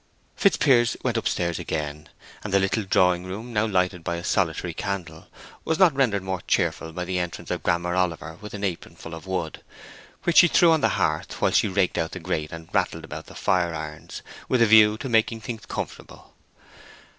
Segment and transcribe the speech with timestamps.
[0.35, 2.09] Fitzpiers went up stairs again,
[2.43, 5.27] and the little drawing room, now lighted by a solitary candle,
[5.63, 9.27] was not rendered more cheerful by the entrance of Grammer Oliver with an apronful of
[9.27, 9.61] wood,
[10.23, 13.27] which she threw on the hearth while she raked out the grate and rattled about
[13.27, 16.33] the fire irons, with a view to making things comfortable.